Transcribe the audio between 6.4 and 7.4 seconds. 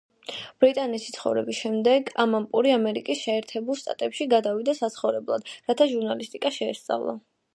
შეესწავლა.